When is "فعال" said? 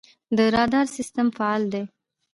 1.37-1.63